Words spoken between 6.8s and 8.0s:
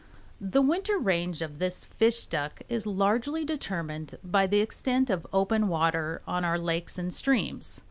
and streams.